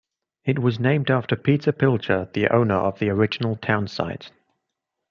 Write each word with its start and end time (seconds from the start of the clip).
It 0.45 0.57
was 0.57 0.79
named 0.79 1.11
after 1.11 1.35
Peter 1.35 1.71
Pilger, 1.71 2.33
the 2.33 2.47
owner 2.51 2.73
of 2.73 2.97
the 2.97 3.09
original 3.11 3.55
townsite. 3.55 4.31